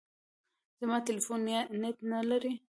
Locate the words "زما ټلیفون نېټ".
0.79-1.95